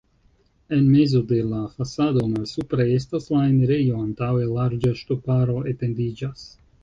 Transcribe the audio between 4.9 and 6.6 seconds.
ŝtuparo etendiĝas.